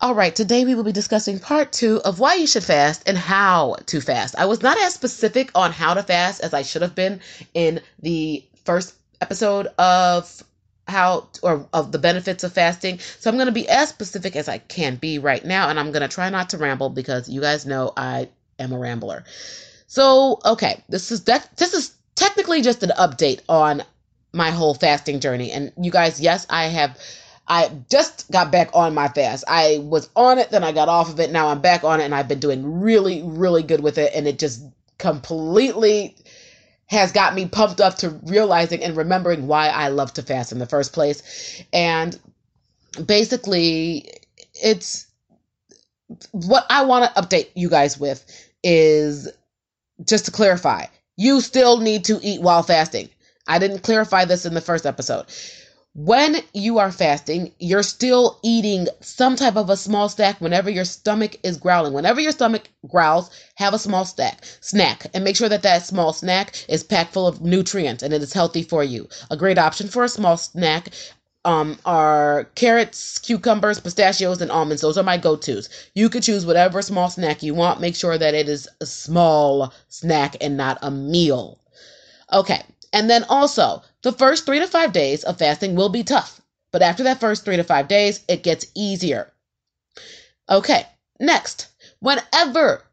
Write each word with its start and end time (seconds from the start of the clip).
All 0.00 0.14
right, 0.14 0.34
today 0.34 0.64
we 0.64 0.76
will 0.76 0.84
be 0.84 0.92
discussing 0.92 1.40
part 1.40 1.72
two 1.72 2.00
of 2.04 2.20
why 2.20 2.34
you 2.34 2.46
should 2.46 2.62
fast 2.62 3.02
and 3.08 3.18
how 3.18 3.74
to 3.86 4.00
fast. 4.00 4.36
I 4.38 4.46
was 4.46 4.62
not 4.62 4.78
as 4.78 4.94
specific 4.94 5.50
on 5.56 5.72
how 5.72 5.94
to 5.94 6.04
fast 6.04 6.40
as 6.40 6.54
I 6.54 6.62
should 6.62 6.82
have 6.82 6.94
been 6.94 7.20
in 7.52 7.80
the 7.98 8.44
first 8.64 8.94
episode 9.20 9.66
of 9.76 10.44
how 10.86 11.26
or 11.42 11.66
of 11.72 11.90
the 11.90 11.98
benefits 11.98 12.44
of 12.44 12.52
fasting. 12.52 13.00
So 13.18 13.28
I'm 13.28 13.36
going 13.36 13.46
to 13.46 13.52
be 13.52 13.68
as 13.68 13.88
specific 13.88 14.36
as 14.36 14.48
I 14.48 14.58
can 14.58 14.94
be 14.94 15.18
right 15.18 15.44
now 15.44 15.68
and 15.68 15.80
I'm 15.80 15.90
going 15.90 16.08
to 16.08 16.14
try 16.14 16.30
not 16.30 16.50
to 16.50 16.58
ramble 16.58 16.90
because 16.90 17.28
you 17.28 17.40
guys 17.40 17.66
know 17.66 17.92
I 17.96 18.28
am 18.60 18.72
a 18.72 18.78
rambler. 18.78 19.24
So, 19.88 20.38
okay, 20.44 20.80
this 20.88 21.10
is 21.10 21.24
that 21.24 21.56
this 21.56 21.74
is 21.74 21.92
technically 22.14 22.62
just 22.62 22.84
an 22.84 22.92
update 22.96 23.40
on 23.48 23.82
my 24.32 24.50
whole 24.52 24.74
fasting 24.74 25.18
journey 25.18 25.50
and 25.50 25.72
you 25.76 25.90
guys, 25.90 26.20
yes, 26.20 26.46
I 26.48 26.66
have 26.66 26.96
I 27.48 27.70
just 27.90 28.30
got 28.30 28.52
back 28.52 28.70
on 28.74 28.94
my 28.94 29.08
fast. 29.08 29.44
I 29.48 29.78
was 29.82 30.10
on 30.14 30.38
it, 30.38 30.50
then 30.50 30.62
I 30.62 30.72
got 30.72 30.88
off 30.88 31.10
of 31.10 31.18
it. 31.18 31.30
Now 31.30 31.48
I'm 31.48 31.60
back 31.60 31.82
on 31.82 32.00
it, 32.00 32.04
and 32.04 32.14
I've 32.14 32.28
been 32.28 32.40
doing 32.40 32.80
really, 32.80 33.22
really 33.22 33.62
good 33.62 33.80
with 33.82 33.96
it. 33.96 34.12
And 34.14 34.28
it 34.28 34.38
just 34.38 34.62
completely 34.98 36.14
has 36.86 37.12
got 37.12 37.34
me 37.34 37.46
pumped 37.46 37.80
up 37.80 37.96
to 37.96 38.10
realizing 38.24 38.82
and 38.82 38.96
remembering 38.96 39.46
why 39.46 39.68
I 39.68 39.88
love 39.88 40.12
to 40.14 40.22
fast 40.22 40.52
in 40.52 40.58
the 40.58 40.66
first 40.66 40.92
place. 40.92 41.62
And 41.72 42.18
basically, 43.04 44.10
it's 44.54 45.06
what 46.32 46.66
I 46.68 46.84
want 46.84 47.14
to 47.14 47.22
update 47.22 47.48
you 47.54 47.70
guys 47.70 47.98
with 47.98 48.24
is 48.62 49.28
just 50.06 50.26
to 50.26 50.30
clarify 50.30 50.86
you 51.16 51.40
still 51.40 51.78
need 51.78 52.04
to 52.04 52.18
eat 52.22 52.40
while 52.40 52.62
fasting. 52.62 53.08
I 53.46 53.58
didn't 53.58 53.80
clarify 53.80 54.24
this 54.24 54.46
in 54.46 54.54
the 54.54 54.60
first 54.60 54.86
episode 54.86 55.26
when 55.94 56.36
you 56.54 56.78
are 56.78 56.92
fasting, 56.92 57.52
you're 57.58 57.82
still 57.82 58.38
eating 58.42 58.86
some 59.00 59.36
type 59.36 59.56
of 59.56 59.70
a 59.70 59.76
small 59.76 60.08
snack 60.08 60.40
whenever 60.40 60.70
your 60.70 60.84
stomach 60.84 61.36
is 61.42 61.56
growling. 61.56 61.92
Whenever 61.92 62.20
your 62.20 62.32
stomach 62.32 62.68
growls, 62.86 63.30
have 63.56 63.74
a 63.74 63.78
small 63.78 64.04
snack, 64.04 64.44
snack, 64.60 65.06
and 65.12 65.24
make 65.24 65.36
sure 65.36 65.48
that 65.48 65.62
that 65.62 65.84
small 65.86 66.12
snack 66.12 66.54
is 66.68 66.84
packed 66.84 67.12
full 67.12 67.26
of 67.26 67.40
nutrients 67.40 68.02
and 68.02 68.14
it 68.14 68.22
is 68.22 68.32
healthy 68.32 68.62
for 68.62 68.84
you. 68.84 69.08
A 69.30 69.36
great 69.36 69.58
option 69.58 69.88
for 69.88 70.04
a 70.04 70.08
small 70.08 70.36
snack 70.36 70.90
um, 71.44 71.78
are 71.84 72.44
carrots, 72.54 73.18
cucumbers, 73.18 73.80
pistachios, 73.80 74.40
and 74.40 74.50
almonds. 74.50 74.82
Those 74.82 74.98
are 74.98 75.04
my 75.04 75.16
go-tos. 75.16 75.68
You 75.94 76.10
could 76.10 76.22
choose 76.22 76.44
whatever 76.44 76.82
small 76.82 77.10
snack 77.10 77.42
you 77.42 77.54
want. 77.54 77.80
Make 77.80 77.96
sure 77.96 78.18
that 78.18 78.34
it 78.34 78.48
is 78.48 78.68
a 78.80 78.86
small 78.86 79.72
snack 79.88 80.36
and 80.40 80.56
not 80.56 80.78
a 80.82 80.90
meal. 80.90 81.58
Okay, 82.32 82.62
and 82.92 83.08
then 83.08 83.24
also, 83.24 83.82
the 84.02 84.12
first 84.12 84.46
three 84.46 84.60
to 84.60 84.66
five 84.66 84.92
days 84.92 85.24
of 85.24 85.38
fasting 85.38 85.74
will 85.74 85.88
be 85.88 86.04
tough, 86.04 86.40
but 86.70 86.82
after 86.82 87.02
that 87.04 87.20
first 87.20 87.44
three 87.44 87.56
to 87.56 87.64
five 87.64 87.88
days, 87.88 88.20
it 88.28 88.42
gets 88.42 88.66
easier. 88.74 89.32
Okay, 90.48 90.86
next, 91.20 91.68
whenever 92.00 92.84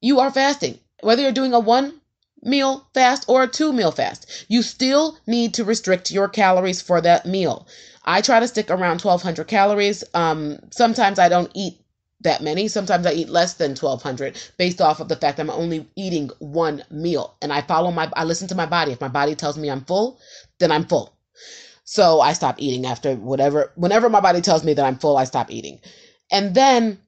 you 0.00 0.20
are 0.20 0.30
fasting, 0.30 0.78
whether 1.00 1.22
you're 1.22 1.32
doing 1.32 1.52
a 1.52 1.60
one 1.60 2.00
meal 2.42 2.86
fast 2.94 3.24
or 3.28 3.42
a 3.42 3.48
two 3.48 3.72
meal 3.72 3.90
fast, 3.90 4.46
you 4.48 4.62
still 4.62 5.18
need 5.26 5.54
to 5.54 5.64
restrict 5.64 6.10
your 6.10 6.28
calories 6.28 6.80
for 6.80 7.00
that 7.00 7.26
meal. 7.26 7.66
I 8.04 8.20
try 8.20 8.40
to 8.40 8.48
stick 8.48 8.70
around 8.70 9.00
1200 9.00 9.46
calories. 9.48 10.04
Um, 10.14 10.58
sometimes 10.70 11.18
I 11.18 11.28
don't 11.28 11.50
eat 11.54 11.80
that 12.24 12.42
many. 12.42 12.68
Sometimes 12.68 13.06
I 13.06 13.12
eat 13.12 13.28
less 13.28 13.54
than 13.54 13.70
1200 13.70 14.38
based 14.58 14.80
off 14.80 15.00
of 15.00 15.08
the 15.08 15.16
fact 15.16 15.38
I'm 15.38 15.50
only 15.50 15.88
eating 15.96 16.30
one 16.40 16.82
meal 16.90 17.36
and 17.40 17.52
I 17.52 17.62
follow 17.62 17.90
my 17.90 18.10
I 18.16 18.24
listen 18.24 18.48
to 18.48 18.54
my 18.54 18.66
body. 18.66 18.92
If 18.92 19.00
my 19.00 19.08
body 19.08 19.34
tells 19.34 19.56
me 19.56 19.70
I'm 19.70 19.84
full, 19.84 20.20
then 20.58 20.72
I'm 20.72 20.84
full. 20.84 21.14
So 21.84 22.20
I 22.20 22.32
stop 22.32 22.56
eating 22.58 22.86
after 22.86 23.14
whatever 23.14 23.72
whenever 23.76 24.08
my 24.08 24.20
body 24.20 24.40
tells 24.40 24.64
me 24.64 24.74
that 24.74 24.84
I'm 24.84 24.98
full, 24.98 25.16
I 25.16 25.24
stop 25.24 25.50
eating. 25.50 25.80
And 26.32 26.54
then 26.54 26.98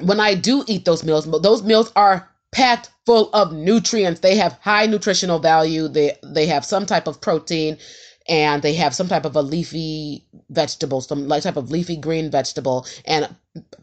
when 0.00 0.20
I 0.20 0.34
do 0.34 0.64
eat 0.66 0.84
those 0.84 1.04
meals, 1.04 1.26
those 1.42 1.62
meals 1.62 1.92
are 1.94 2.28
packed 2.52 2.90
full 3.06 3.30
of 3.32 3.52
nutrients. 3.52 4.20
They 4.20 4.36
have 4.36 4.58
high 4.60 4.86
nutritional 4.86 5.38
value. 5.38 5.88
They 5.88 6.16
they 6.22 6.46
have 6.46 6.64
some 6.64 6.86
type 6.86 7.06
of 7.06 7.20
protein 7.20 7.78
and 8.28 8.62
they 8.62 8.74
have 8.74 8.94
some 8.94 9.08
type 9.08 9.24
of 9.24 9.36
a 9.36 9.42
leafy 9.42 10.24
vegetable, 10.50 11.00
some 11.00 11.28
like 11.28 11.42
type 11.42 11.56
of 11.56 11.70
leafy 11.70 11.96
green 11.96 12.30
vegetable, 12.30 12.86
and 13.06 13.34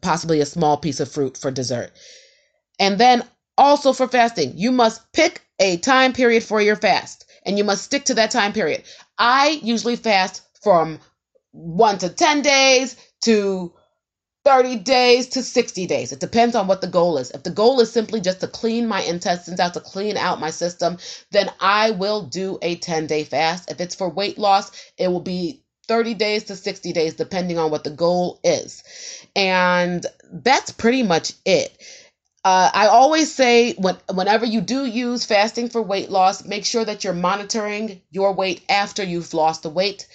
possibly 0.01 0.41
a 0.41 0.45
small 0.45 0.77
piece 0.77 0.99
of 0.99 1.11
fruit 1.11 1.37
for 1.37 1.51
dessert. 1.51 1.91
And 2.79 2.97
then 2.97 3.23
also 3.57 3.93
for 3.93 4.07
fasting, 4.07 4.53
you 4.55 4.71
must 4.71 5.11
pick 5.13 5.41
a 5.59 5.77
time 5.77 6.13
period 6.13 6.43
for 6.43 6.61
your 6.61 6.75
fast 6.75 7.25
and 7.45 7.57
you 7.57 7.63
must 7.63 7.83
stick 7.83 8.05
to 8.05 8.13
that 8.15 8.31
time 8.31 8.53
period. 8.53 8.83
I 9.17 9.59
usually 9.63 9.95
fast 9.95 10.41
from 10.61 10.99
one 11.51 11.97
to 11.99 12.09
10 12.09 12.41
days 12.41 12.97
to 13.23 13.73
30 14.45 14.77
days 14.77 15.27
to 15.29 15.41
60 15.41 15.87
days. 15.87 16.11
It 16.11 16.19
depends 16.19 16.55
on 16.55 16.67
what 16.67 16.81
the 16.81 16.87
goal 16.87 17.17
is. 17.17 17.31
If 17.31 17.43
the 17.43 17.49
goal 17.49 17.79
is 17.79 17.91
simply 17.91 18.21
just 18.21 18.41
to 18.41 18.47
clean 18.47 18.87
my 18.87 19.01
intestines 19.01 19.59
out, 19.59 19.73
to 19.73 19.79
clean 19.79 20.17
out 20.17 20.39
my 20.39 20.51
system, 20.51 20.97
then 21.31 21.49
I 21.59 21.91
will 21.91 22.23
do 22.23 22.59
a 22.61 22.75
10 22.75 23.07
day 23.07 23.23
fast. 23.23 23.71
If 23.71 23.81
it's 23.81 23.95
for 23.95 24.07
weight 24.07 24.37
loss, 24.37 24.71
it 24.97 25.07
will 25.07 25.21
be 25.21 25.64
30 25.85 26.13
days 26.15 26.45
to 26.45 26.55
60 26.55 26.93
days, 26.93 27.15
depending 27.15 27.57
on 27.57 27.71
what 27.71 27.83
the 27.83 27.89
goal 27.89 28.39
is. 28.43 28.83
And 29.35 30.05
that's 30.31 30.71
pretty 30.71 31.03
much 31.03 31.33
it. 31.45 31.75
Uh, 32.43 32.69
I 32.73 32.87
always 32.87 33.33
say 33.33 33.73
when, 33.73 33.97
whenever 34.13 34.45
you 34.45 34.61
do 34.61 34.85
use 34.85 35.25
fasting 35.25 35.69
for 35.69 35.81
weight 35.81 36.11
loss, 36.11 36.45
make 36.45 36.63
sure 36.65 36.85
that 36.85 37.03
you're 37.03 37.13
monitoring 37.13 38.01
your 38.11 38.33
weight 38.33 38.63
after 38.69 39.03
you've 39.03 39.33
lost 39.33 39.63
the 39.63 39.69
weight. 39.69 40.07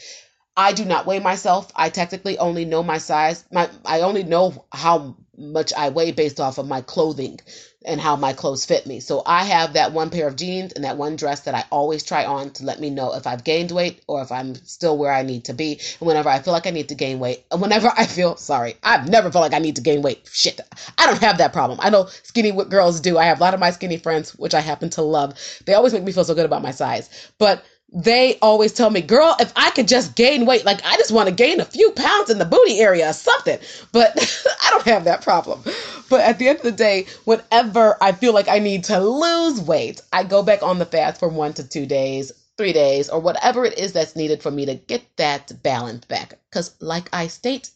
I 0.60 0.75
do 0.75 0.84
not 0.84 1.06
weigh 1.06 1.21
myself. 1.21 1.72
I 1.75 1.88
technically 1.88 2.37
only 2.37 2.66
know 2.66 2.82
my 2.82 2.98
size. 2.98 3.44
My 3.50 3.71
I 3.82 4.03
only 4.03 4.25
know 4.25 4.66
how 4.71 5.16
much 5.38 5.72
I 5.72 5.88
weigh 5.88 6.12
based 6.12 6.38
off 6.38 6.59
of 6.59 6.69
my 6.69 6.82
clothing 6.82 7.41
and 7.82 7.98
how 7.98 8.16
my 8.16 8.34
clothes 8.34 8.66
fit 8.66 8.87
me. 8.87 9.00
So 9.00 9.22
I 9.25 9.44
have 9.44 9.72
that 9.72 9.93
one 9.93 10.10
pair 10.10 10.28
of 10.28 10.37
jeans 10.37 10.75
and 10.75 10.84
that 10.84 10.98
one 10.98 11.16
dress 11.16 11.41
that 11.41 11.54
I 11.54 11.65
always 11.71 12.03
try 12.03 12.26
on 12.26 12.50
to 12.50 12.65
let 12.65 12.78
me 12.78 12.91
know 12.91 13.15
if 13.15 13.26
I've 13.26 13.43
gained 13.43 13.71
weight 13.71 14.03
or 14.06 14.21
if 14.21 14.31
I'm 14.31 14.54
still 14.54 14.98
where 14.98 15.10
I 15.10 15.22
need 15.22 15.47
to 15.47 15.54
be. 15.54 15.81
And 15.98 16.06
whenever 16.06 16.28
I 16.28 16.41
feel 16.41 16.53
like 16.53 16.66
I 16.66 16.71
need 16.72 16.91
to 16.91 16.94
gain 16.94 17.21
weight, 17.21 17.47
and 17.50 17.62
whenever 17.62 17.91
I 17.97 18.04
feel 18.04 18.37
sorry, 18.37 18.77
I've 18.82 19.09
never 19.09 19.32
felt 19.32 19.42
like 19.42 19.54
I 19.54 19.65
need 19.65 19.77
to 19.77 19.82
gain 19.82 20.03
weight. 20.03 20.28
Shit, 20.31 20.60
I 20.98 21.06
don't 21.06 21.22
have 21.22 21.38
that 21.38 21.54
problem. 21.54 21.78
I 21.81 21.88
know 21.88 22.10
skinny 22.22 22.53
girls 22.53 23.00
do. 23.00 23.16
I 23.16 23.25
have 23.25 23.41
a 23.41 23.42
lot 23.42 23.54
of 23.54 23.60
my 23.60 23.71
skinny 23.71 23.97
friends, 23.97 24.32
which 24.38 24.53
I 24.53 24.60
happen 24.60 24.91
to 24.91 25.03
love. 25.03 25.38
They 25.65 25.72
always 25.72 25.94
make 25.94 26.04
me 26.04 26.12
feel 26.12 26.25
so 26.25 26.34
good 26.34 26.44
about 26.44 26.60
my 26.60 26.72
size. 26.72 27.09
But 27.38 27.65
they 27.93 28.39
always 28.41 28.73
tell 28.73 28.91
me, 28.91 29.01
girl, 29.01 29.34
if 29.41 29.53
I 29.56 29.71
could 29.71 29.89
just 29.89 30.15
gain 30.15 30.47
weight, 30.47 30.65
like 30.65 30.81
I 30.84 30.97
just 30.97 31.11
want 31.11 31.28
to 31.28 31.34
gain 31.34 31.61
a 31.61 31.65
few 31.65 31.91
pounds 31.93 32.31
in 32.31 32.39
the 32.39 32.45
booty 32.45 32.78
area 32.78 33.11
or 33.11 33.12
something. 33.12 33.59
But 33.93 34.12
I 34.62 34.71
don't 34.71 34.84
have 34.84 35.05
that 35.05 35.23
problem. 35.23 35.62
But 36.09 36.21
at 36.21 36.39
the 36.39 36.49
end 36.49 36.59
of 36.59 36.65
the 36.65 36.73
day, 36.73 37.06
whenever 37.25 37.97
I 38.01 38.12
feel 38.12 38.33
like 38.33 38.49
I 38.49 38.59
need 38.59 38.84
to 38.84 39.01
lose 39.01 39.61
weight, 39.61 40.01
I 40.12 40.25
go 40.25 40.43
back 40.43 40.62
on 40.62 40.78
the 40.78 40.87
fast 40.87 41.19
for 41.19 41.28
one 41.28 41.53
to 41.55 41.69
two 41.69 41.87
days, 41.87 42.33
three 42.56 42.73
days, 42.73 43.09
or 43.09 43.21
whatever 43.21 43.65
it 43.65 43.78
is 43.78 43.93
that's 43.93 44.17
needed 44.17 44.43
for 44.43 44.51
me 44.51 44.67
to 44.67 44.75
get 44.75 45.03
that 45.17 45.53
balance 45.62 46.05
back. 46.07 46.39
Because, 46.51 46.75
like 46.81 47.09
I 47.12 47.27
state 47.27 47.71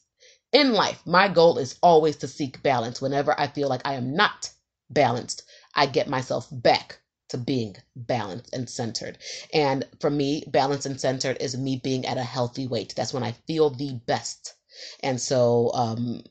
in 0.52 0.72
life, 0.72 1.02
my 1.06 1.26
goal 1.28 1.58
is 1.58 1.76
always 1.82 2.16
to 2.16 2.28
seek 2.28 2.62
balance. 2.62 3.00
Whenever 3.00 3.38
I 3.38 3.48
feel 3.48 3.68
like 3.68 3.82
I 3.84 3.94
am 3.94 4.14
not 4.14 4.50
balanced, 4.90 5.42
I 5.74 5.86
get 5.86 6.08
myself 6.08 6.46
back 6.52 7.00
to 7.34 7.38
being 7.38 7.76
balanced 7.96 8.54
and 8.54 8.70
centered. 8.70 9.18
And 9.52 9.84
for 10.00 10.08
me, 10.08 10.44
balanced 10.46 10.86
and 10.86 11.00
centered 11.00 11.36
is 11.40 11.56
me 11.56 11.80
being 11.82 12.06
at 12.06 12.16
a 12.16 12.22
healthy 12.22 12.68
weight. 12.68 12.94
That's 12.96 13.12
when 13.12 13.24
I 13.24 13.32
feel 13.46 13.70
the 13.70 13.94
best. 14.06 14.54
And 15.00 15.20
so 15.20 15.72
um, 15.74 16.22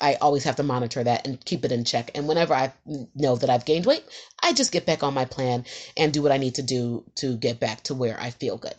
I 0.00 0.14
always 0.14 0.44
have 0.44 0.56
to 0.56 0.62
monitor 0.62 1.04
that 1.04 1.26
and 1.26 1.44
keep 1.44 1.66
it 1.66 1.72
in 1.72 1.84
check. 1.84 2.10
And 2.14 2.26
whenever 2.26 2.54
I 2.54 2.72
know 3.14 3.36
that 3.36 3.50
I've 3.50 3.66
gained 3.66 3.84
weight, 3.84 4.04
I 4.42 4.54
just 4.54 4.72
get 4.72 4.86
back 4.86 5.02
on 5.02 5.12
my 5.12 5.26
plan 5.26 5.66
and 5.96 6.12
do 6.12 6.22
what 6.22 6.32
I 6.32 6.38
need 6.38 6.54
to 6.54 6.62
do 6.62 7.04
to 7.16 7.36
get 7.36 7.60
back 7.60 7.82
to 7.84 7.94
where 7.94 8.18
I 8.18 8.30
feel 8.30 8.56
good. 8.56 8.74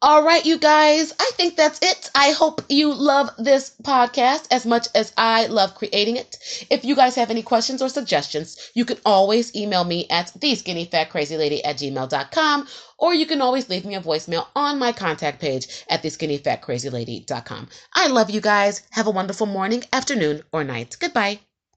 All 0.00 0.24
right, 0.24 0.44
you 0.44 0.58
guys, 0.58 1.12
I 1.20 1.30
think 1.34 1.56
that's 1.56 1.78
it. 1.80 2.10
I 2.14 2.32
hope 2.32 2.62
you 2.68 2.92
love 2.92 3.30
this 3.38 3.72
podcast 3.82 4.48
as 4.50 4.66
much 4.66 4.88
as 4.94 5.12
I 5.16 5.46
love 5.46 5.76
creating 5.76 6.16
it. 6.16 6.38
If 6.70 6.84
you 6.84 6.96
guys 6.96 7.14
have 7.14 7.30
any 7.30 7.42
questions 7.42 7.80
or 7.80 7.88
suggestions, 7.88 8.70
you 8.74 8.84
can 8.84 8.98
always 9.06 9.54
email 9.54 9.84
me 9.84 10.06
at 10.10 10.32
theskinnyfatcrazylady 10.38 11.60
at 11.64 11.76
gmail.com 11.76 12.66
or 12.98 13.14
you 13.14 13.26
can 13.26 13.40
always 13.40 13.68
leave 13.68 13.84
me 13.84 13.94
a 13.94 14.00
voicemail 14.00 14.46
on 14.56 14.78
my 14.78 14.92
contact 14.92 15.40
page 15.40 15.84
at 15.88 16.02
theskinnyfatcrazylady.com. 16.02 17.68
I 17.94 18.08
love 18.08 18.30
you 18.30 18.40
guys. 18.40 18.82
Have 18.90 19.06
a 19.06 19.10
wonderful 19.10 19.46
morning, 19.46 19.84
afternoon, 19.92 20.42
or 20.52 20.64
night. 20.64 20.96
Goodbye. 20.98 21.40